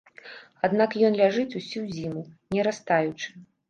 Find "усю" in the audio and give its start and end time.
1.61-1.87